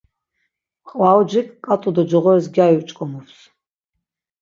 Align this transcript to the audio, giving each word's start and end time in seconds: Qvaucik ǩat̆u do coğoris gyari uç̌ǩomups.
Qvaucik 0.87 1.47
ǩat̆u 1.65 1.89
do 1.95 2.03
coğoris 2.11 2.47
gyari 2.53 2.75
uç̌ǩomups. 2.79 3.37